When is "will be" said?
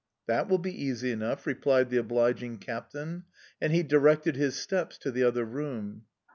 0.49-0.73